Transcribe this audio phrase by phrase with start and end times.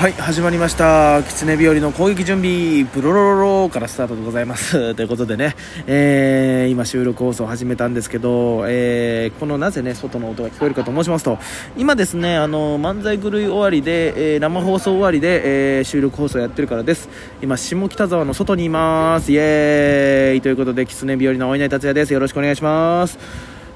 [0.00, 1.22] はい始まりました。
[1.24, 4.72] 狐日和の攻撃準備ブロロロロからスタートでございます。
[4.96, 5.54] ということでね、
[5.86, 11.38] えー、今収録放送を始めたんですけど、えー、このなぜね外の音が聞こえるかと申しますと
[11.76, 17.10] 今ですねあの漫才狂い終わりで、えー、生放送終わりで、えー、収録放送やってるからです。
[17.42, 19.30] 今下北沢の外にいます。
[19.32, 20.40] イエーイ。
[20.40, 22.14] ということで狐日和のお稲荷達也です。
[22.14, 23.18] よろしくお願いします。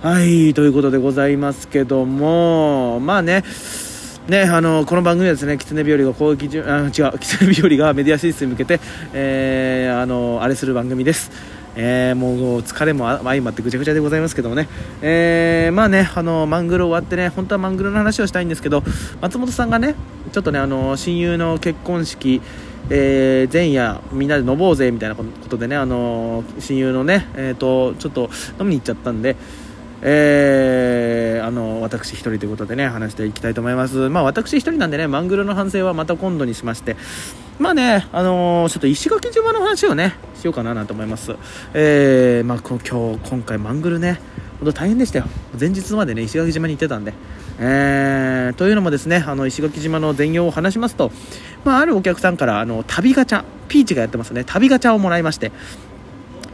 [0.04, 3.42] はいということでございますけどもまあね
[4.28, 8.80] ね、あのこの番組はですね、狐日和が攻撃あ違う、 狐日和がメディア進出に向けて、
[9.12, 11.30] えー、あのあれする番組です。
[11.76, 14.66] えー、もう疲れも相まってぐちゃぐちゃでございますけどもね、
[15.02, 18.82] えー、まあね、あのマングロ終わってね、本当はマングロの話をしたいんですけど、
[19.20, 19.94] 松本さんがね、
[20.32, 22.40] ちょっとね、あの親友の結婚式、
[22.88, 29.36] えー、前夜みんなで飲もうぜみたいなことでね、あの親友のね、えーと、ちょっと飲みに行っちゃったんで、
[30.06, 36.96] えー、あの私1人ということでね話していきたいと思います、まあ、私1人なんでねマングロの反省はまた今度にしまして。
[37.56, 41.36] まあね、あのー、ちょっと石垣島の話をねしようかなと思います、
[41.72, 42.90] えーまあ、今日
[43.30, 44.20] 今回マングルね
[44.58, 45.26] 本当大変でしたよ。
[45.58, 47.12] 前日までね石垣島に行ってたんで。
[47.58, 51.12] えー、というのもですねあの石垣島の全容を話しますと、
[51.64, 54.42] まあ、あるお客さんからあの旅ガチャピーチがやってますね。
[54.44, 55.52] 旅ガチャをもらいまして。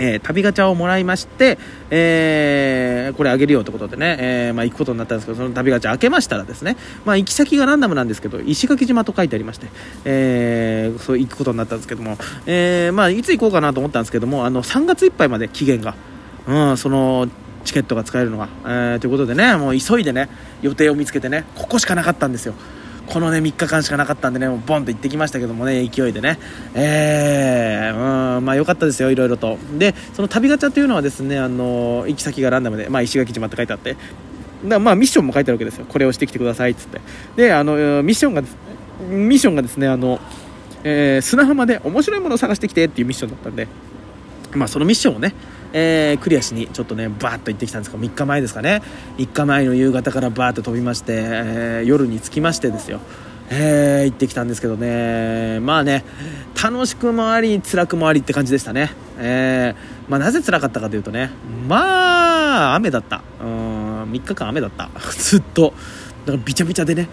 [0.01, 1.59] えー、旅ガチャをもらいまして、
[1.91, 9.67] えー、これあげるよってことでね、えー、まあ、行くことになったんですけど、その旅ガチャ開けましたらですね、まあ、行き先がランダムなんですけど、石垣島と書いてありまして、
[10.05, 15.95] えそう行くことになったんですけども、えまあ、いつ行こうかなと思ったんですけども、あの、3月いっぱいまで期限が、
[16.47, 17.29] うん、その、
[17.65, 20.29] チケットが使えるのが、えー、ということでね、もう急いでね、
[20.63, 22.55] 予定を見つけてね、ここしかなかったんですよ。
[23.13, 26.39] このね3日間しかなかったんでねもうボンと行ってきましたけどもね勢いでね。
[26.75, 29.59] えー、うんまあ良かったですよいろいろと。
[29.77, 33.97] でその旅ガチャというのはですねあの行き先がランダムで、まあ、石垣島って書いてあって。
[34.65, 35.87] だまあミッションも書いてあるわけですよ。
[35.89, 37.01] これをしてきてくださいっつって。
[37.35, 38.43] であのミッションが
[39.09, 40.21] ミッションがですねあの、
[40.85, 43.67] えー、砂浜で面白いものを探してきてっていうミッションだったんで。
[44.53, 45.35] まあそのミッションをね
[45.73, 48.83] えー、クリアしにちょっとねバーッと行ってきたんですけど3日前ですかね。
[49.19, 53.01] 3日前の夕方からバーッと飛びまして、えー、夜に着きましてですよ。
[53.51, 55.61] えー、行ってきたんですけどね。
[55.61, 56.05] まあね
[56.63, 58.93] 楽しくもあり辛くもありって感じでしたね。
[59.19, 61.31] えー、まあ、なぜ辛かったかというとね
[61.69, 63.23] まあ雨だった。
[63.41, 64.91] うん3日間雨だった。
[65.19, 65.75] ずっと。
[66.27, 67.09] だからびちゃびちゃでね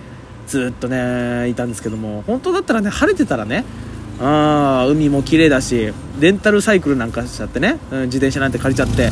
[0.48, 3.64] ずっとねいたんですけども本当だったらね晴れてたらね
[4.20, 9.10] あ海も綺麗だしレンタルサイクルなんかしちゃってね、うん、自転車なんて借りちゃって。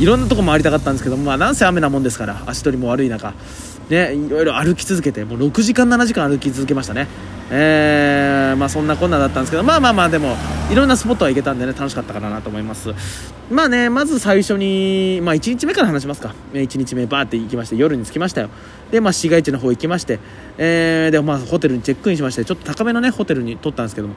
[0.00, 3.34] いろんなとこ回りたかったんですけど、まあ、なんせ雨なもんですから足取りも悪い中、
[3.88, 7.06] ね、いろいろ歩き続けてもう6時間7時間歩き続けましたね、
[7.50, 10.36] えー、まあ、そんなこんなだったんですけどまあまあまあでも
[10.70, 12.90] いろんなスポットは行けたんでね楽しかったかなと思います。
[13.50, 16.34] まあねまず最初に、まあ、1日目から話しますか。
[16.52, 18.50] 1日目バーって行きまして夜に着きましたよ。
[18.90, 20.18] で、まあ、市街地の方行きまして、
[20.58, 24.14] えー、で、まあ、ホテルにチェックインしましてちょっと高めのねホテルに取ったんですけども。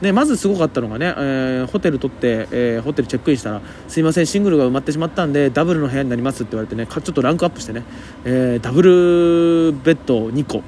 [0.00, 7.84] でまずすごかったのがね、えー、ホテル取って、えー、ホテルチェックインしたらすいませんシングルが埋まってしまったんでダブルの部屋になりますって言われてねちょっとランクアップしてね、
[8.24, 10.62] えー、ダブルベッド2個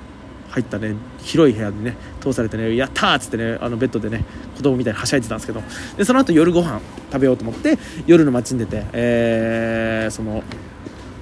[0.50, 5.62] 入ったね広い部屋にね通されてねやったーっつってねあのベッドでね子供みたいにはしゃいでたんですけど
[5.96, 10.42] でその後夜ご飯食べようと思って夜の街に出て、えー、その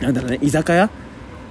[0.01, 0.91] なんだろうね居酒屋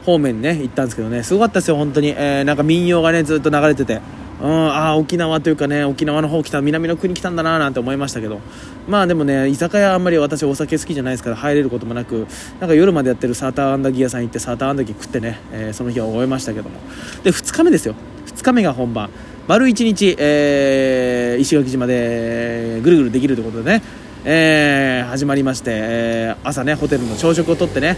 [0.06, 4.02] 方面にね行ったんですけどねすごかったですよ本当に、えー、なんか民謡がねずっと流れてて。
[4.41, 8.39] うん、ああ沖縄というかね沖縄の方来た南の国来たんだななんて思いましたけど。
[8.88, 12.25] まあでもね居酒屋あんまり私お酒好きじゃないですから入れることもなく
[12.59, 16.79] なんか夜までやってるサーターアンダギー屋さん行ってサーターアンダギー食ってね、えー、その日は終えましたけども。
[17.23, 17.94] で2日目ですよ。
[18.25, 19.09] 2日目が本番。
[19.47, 23.83] 丸1日、えー、石垣島でぐるぐるできるということでね、
[24.25, 27.97] えー、始まりまして、えー、朝ねホテルの朝食をとってね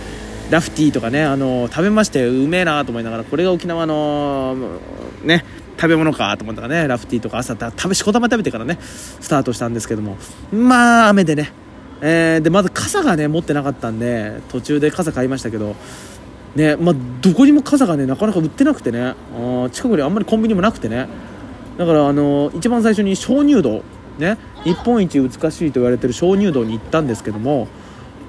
[0.49, 4.57] ラフティーとかね、あの食べましてうめえなと思いながらこれが沖縄の
[5.23, 5.45] ね
[5.77, 10.17] 食べ物かと思ったらねラフティーとか朝食べしこたま食べてからねスタートしたんですけども。
[10.51, 11.51] まあ雨でね、
[12.01, 15.75] えー、でまず傘がね持ってなかったんで途中で傘買いましたけど。
[16.55, 19.15] ねまあ、どこにも傘がねなかなか売ってなくてね。
[19.37, 21.07] あ近くにあんまりコンビニもなくてね。
[21.77, 23.83] だからあの一番最初に鍾乳洞
[24.19, 27.67] ね日本一美しいと言われてる鍾乳洞に行ったんですけども。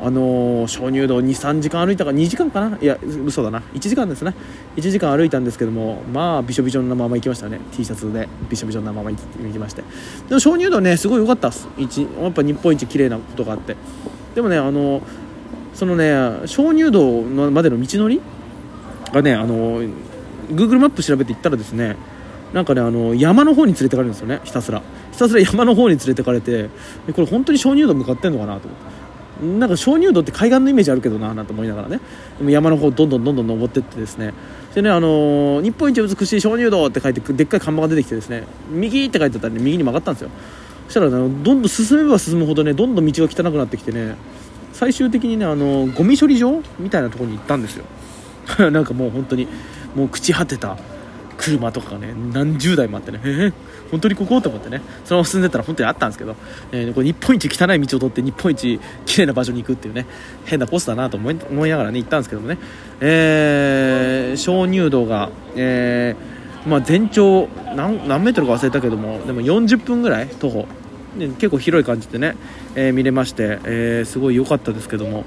[0.05, 2.77] あの、鍾乳洞23時間歩いたか2時間かな？
[2.77, 3.63] いや嘘だな。
[3.73, 4.35] 1時間ですね。
[4.77, 7.61] 1時間歩いたんですけどもまあびしょびしょなまま行きましたね。
[7.71, 9.83] T シャツでびしょびしょなまま行きまして。
[10.29, 11.69] でも鍾乳洞ねすごい良かったっす。
[11.79, 13.77] やっぱ日本一綺麗なことがあって。
[14.35, 15.03] でもねあの、
[15.73, 16.13] そのね
[16.47, 18.21] 鍾乳洞までの道のり
[19.13, 19.93] がねあのー、
[20.51, 21.97] Google マップ調べて行ったらですね
[22.53, 24.41] なんかねあの山の方に連れてかれるんですよね。
[24.43, 24.83] ひたすら。
[25.13, 26.71] ひたすら山の方に連れてかれて
[27.15, 29.02] これ本当に鍾乳洞向かってんのかなと思って。
[29.43, 32.01] なんか鍾乳洞って海岸のイメージあるけどななんて思いながらね。
[32.39, 34.33] でも山の方どんどんどんどん登ってってですね。
[34.75, 40.31] でねあのー日本一美しい鍾乳洞って書いてでっかい看板が出てきてですね右って書いてあったらね右に曲がったんですよ。
[40.87, 44.17] そしたらねどんどん進めば進むほどねどんどん道が汚くなってきてね
[44.73, 47.85] 最終的にねあのゴミ処理場みたいなところに行ったんですよ。
[48.71, 49.47] なんかもう本当に
[49.95, 50.77] もう朽ち果てた。
[51.43, 53.53] 車とかがね何十台もあってねえー
[53.91, 56.35] 本当にここと思ってねそのまま進んでったら本当にあったんですけど、
[56.71, 60.07] えーこれ日本一汚い道を通って日本一綺麗な場所に行くっていうね
[60.47, 62.59] 変なポスターだなと思い思いながらね行ったんですけどもね、
[63.01, 70.67] えー鍾乳洞が、えーまあ、全長何何メートルか忘れたけどもでも40分ぐらい徒歩
[71.17, 72.37] ね結構広い感じでね、
[72.75, 75.25] えー見れまして、えーすごい良かったですけども、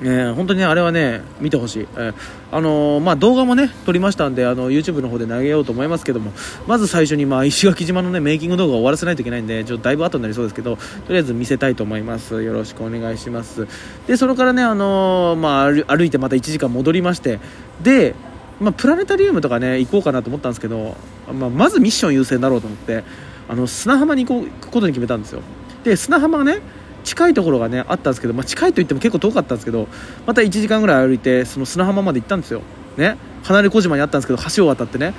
[0.00, 2.14] えー本当にねあれはね見てほしい、えー
[2.52, 6.32] あのーまあ、動画もね撮りましたんであの YouTube の方で投げようと思いますけども
[6.66, 10.82] まず最初に、まあ、石垣島のねメイキング動画を終わらせないといけないんでちょっとだいぶ後になりそうですけどと
[11.12, 12.42] りあえず見せたいと思います。
[12.42, 13.66] よろしくお願いします。
[14.06, 17.40] でそれからね、あのーまあ、歩いてまた1時間戻りまして
[17.82, 18.14] で
[18.60, 20.96] まあ、プラネタリウムとかね行こうかなと思ったんですけど、
[21.30, 23.04] まあ、まずミッション優先だろうと思って
[23.48, 25.42] あの砂浜に行くことに決めたんですよ。
[25.84, 26.60] で砂浜がね
[27.06, 29.86] 近いところがねあったんですけど、まあ、近いといっても結構遠かったんですけど
[30.26, 32.62] また1時間ぐらい歩いてその砂浜まで行ったんですよ。
[32.96, 33.16] ね。
[33.44, 35.14] 離れ小島にあったんですけど橋を渡ってね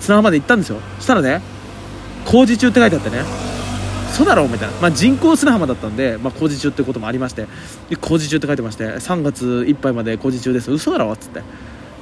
[0.00, 0.78] 砂浜まで行ったんですよ。
[0.98, 1.42] そしたらね
[2.24, 3.24] 工事中って書いてあってね
[4.12, 7.46] そうだろうみたいな、まあ、人工砂浜だったんで、まあ、工事中ってこともありまして。
[7.90, 10.70] で工事中って書いてまして3月いっぱいまで工事中です。
[10.70, 11.42] 嘘だろっつって。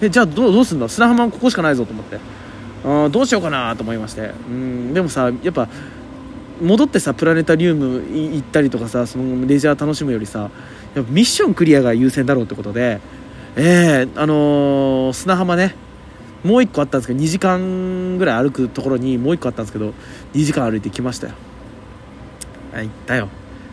[0.02, 0.88] えじゃあどうすんの？
[0.88, 2.18] 砂浜はここしかないぞと思って。
[2.84, 4.32] あどうしようかなと思いまして。
[4.48, 5.68] うんでもさやっぱ
[6.60, 8.02] 戻ってさプラネタリウム
[8.34, 10.50] 行ったりとかさそのレジャー楽しむよりさ
[10.94, 13.00] やっぱミッションクリアが優先だろうってことで
[13.56, 15.74] えー、あのー砂浜ね
[16.44, 19.92] もう一個あったんですけど2時間ぐらい歩くところにもう一個あったんですけど
[20.34, 21.34] 2時間歩いてきましたよ。
[22.72, 23.28] はい行ったよ。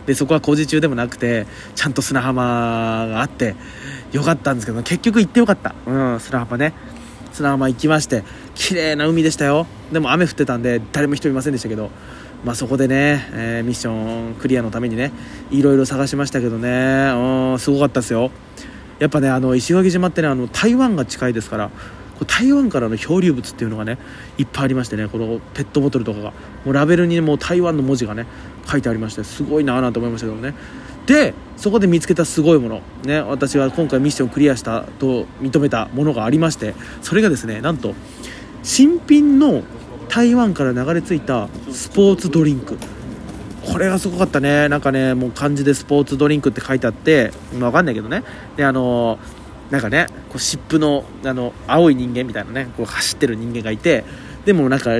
[0.06, 3.54] でそこは工事中でもなくてちゃんと砂浜があって
[4.12, 5.74] よかったんですけど結局行ってよかった。
[5.86, 6.74] うん砂浜ね。
[7.32, 8.24] 砂浜行きまして
[8.54, 9.66] 綺麗な海でしたよ。
[9.92, 11.90] でも雨降ってたんで誰も人いませんでしたけど
[12.44, 13.92] まあそこでね、えーミッショ
[14.30, 15.12] ンクリアのためにね
[15.50, 17.10] いろいろ探しましたけどね。
[17.14, 18.30] うんすごかったですよ。
[18.98, 21.70] やっぱねあの石垣島ってねあの台湾が近いですから
[22.26, 23.98] 台湾からの漂流物っていうのがね
[24.38, 26.32] いっぱいありましてねこのペットボトルとかが。
[26.64, 28.26] もうラベルにもう台湾の文字がね
[28.70, 30.54] 書いてありましてすごいなぁなんて思いましたけどね。
[31.06, 37.94] でそこで見つけたすごいもの、ね、私が今回ミッションクリアしたと認めたものがありましてそれがですねなんと
[38.62, 39.62] 新品の
[40.08, 42.76] 台湾から流れ着いたスポーツドリンク。
[43.70, 44.68] これがすごかったね。
[44.68, 48.24] なんかねもう漢字でスポーツドリンクって書いてあってわかんないけどね。
[48.56, 49.18] であの
[49.70, 54.04] なんかねこう湿布のあの青い人間みたいなねこう走ってる人間がいて
[54.46, 54.92] でもなんか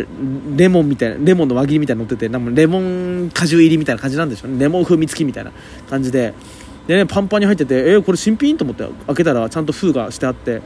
[0.55, 4.59] レモンみたいなレモンの輪切りみたいなのっててなんかレモン果汁入りみたいな感じなんでしょうね。
[4.59, 5.53] レモン風味付きみたいな
[5.89, 6.35] 感じで。
[6.87, 8.59] でねパンパンに入っててえーこれ新品？
[8.59, 10.61] と思って開けたらちゃんと封がしてあって。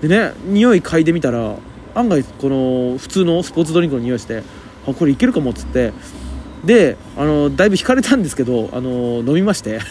[0.00, 1.56] でね匂い嗅いでみたら
[1.94, 4.42] 案外この普通のスポーツドリンクの匂いして
[4.86, 5.92] あこれいけるかもっつって。
[6.64, 9.80] であのだいぶ引かれたんですけどあの飲みまして。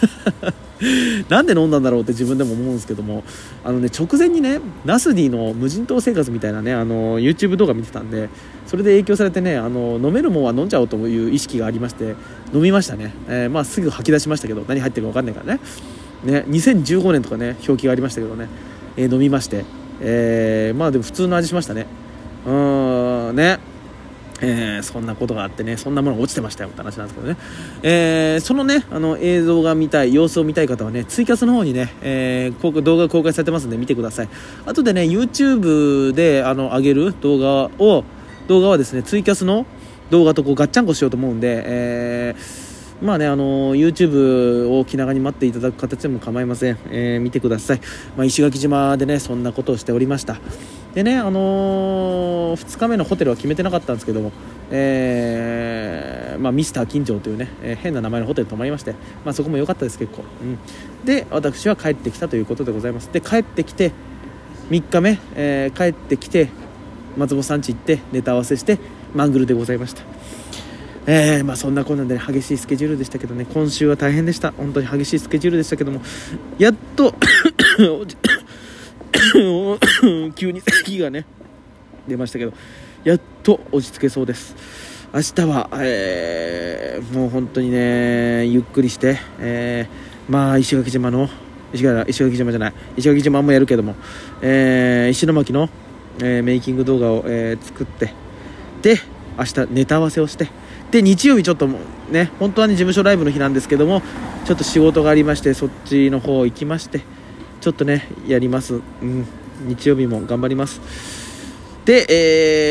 [1.28, 3.22] なんで飲んだんだろうって自分でも思うんですけども。
[3.62, 8.28] あの、ね、直前にねナス Dの無人島生活みたいなねあの YouTube 動画見てたんで
[8.66, 12.16] それで影響されてねあの飲めるもんは飲んじゃおうという意識がありまして
[12.52, 15.60] 飲みましたね、えーまあ、すぐ吐き出しましたけど何入ってるか分かんないからね。
[16.24, 18.48] ね2015年とかね表記がありましたけどね、
[18.96, 19.64] えー飲みまして、
[20.02, 21.86] えーまあでも普通の味しましたね。
[22.46, 23.58] うんね。
[24.44, 27.36] えーそんなことがあってねそんなものが落ちてましたよって話なんですけどね、
[27.84, 34.28] えーそのねあの映像が見たい様子を見たい方はねツイキャスの方にね、えー動画公開されてますんで見てください。
[34.66, 38.02] あとでね YouTube であの上げる動画を
[38.48, 39.64] 動画はですねツイキャスの
[40.10, 42.61] 動画とこうガッチャンコしようと思うんで、えー
[43.02, 47.80] まあね、あの YouTube を気長に待っていただく形でも構いません、えー見てください、
[48.16, 50.38] まあ、石垣島でねそんなことをしておりました。
[50.94, 54.30] でね、あの2日目のホテルは決めてなかったんですけども、
[54.70, 58.92] えーまあ、ミスター金城というね、えー変な名前のホテル泊まりまして、
[59.24, 60.58] まあ、そこも良かったです結構、うん、
[61.04, 63.12] で私は帰ってきたということでございます。
[63.12, 63.90] で帰ってきて
[64.70, 66.50] 3日目、え帰ってきて
[67.16, 68.78] 松本さん家行ってネタ合わせして
[69.12, 70.61] マングルでございました。
[71.06, 74.52] えーまあ、そんなこんなで、激しいスケジュールでしたけどね今週は大変でした。
[74.52, 76.00] 本当に激しいスケジュールでしたけども
[76.58, 77.14] やっと
[80.36, 81.26] 急に咳がね
[82.06, 82.52] 出ましたけど
[83.04, 84.54] やっと落ち着けそうです。
[85.14, 91.28] 明日は、えーもう本当にねゆっくりして、えーまあ石垣島の
[91.74, 93.96] 石垣石垣島じゃない石垣島もやるけども、
[94.40, 95.68] えー石巻の、
[96.20, 98.14] えーメイキング動画を、えー作って
[98.82, 98.98] で
[99.36, 100.48] 明日ネタ合わせをして
[100.92, 101.66] で日曜日ちょっと
[102.10, 104.02] ね本当はね事務所ライブの日なんですけども
[104.44, 107.00] ちょっと仕事がありましてそっちの方行きまして
[107.60, 108.74] ちょっとねやります。
[108.74, 109.26] うん。
[109.66, 110.80] 日曜日も頑張ります。
[111.84, 112.06] で、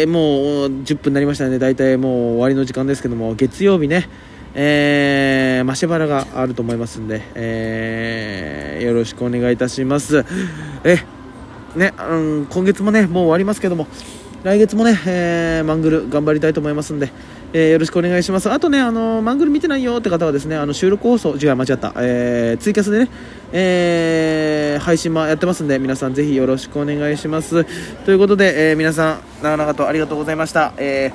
[0.01, 4.07] えー、もう10分になりましたので大体もう終わりの時間ですけども月曜日ね
[4.53, 10.25] えー、マシェバラがあると思いますんで、えー、よろしくお願いいたします。
[10.83, 10.97] え
[11.75, 13.87] ね、うん、今月もねもう終わりますけども
[14.43, 17.11] 来月もね、えー、マングル頑張りたいと思いますんで、
[17.53, 18.49] えー、よろしくお願いします。
[18.49, 23.09] あとね、あのマングル見てないよって方はですね、あの収録放送、違う、間違った、えー、ツイキャスでね、
[23.51, 27.65] えー、配信もやってますんで、皆さんぜひよろしくお願いします。
[28.05, 30.73] ということで、えー、皆さん、長々とありがとうございました。
[30.77, 31.11] え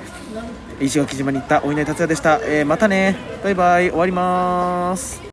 [0.79, 2.39] ー、石垣島に行ったお稲荷達也でした。
[2.43, 5.21] えー、またね、バイバイ、終わります。